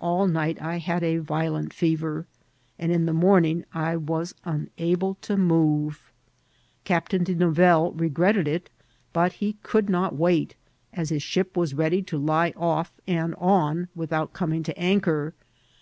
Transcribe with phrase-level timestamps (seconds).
[0.00, 2.24] All night I had a violent fever,
[2.78, 6.10] and in the morning I was unable to move.
[6.84, 8.70] Captain De Nou velle regretted it,
[9.12, 10.54] but he could not wait,
[10.94, 15.34] as his ship was ready to lie off and on without coming to anchor.